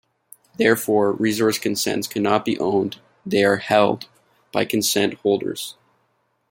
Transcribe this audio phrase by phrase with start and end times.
[0.57, 4.07] Therefore, resource consents cannot be 'owned'; they are 'held'
[4.51, 5.75] by 'consent holders'.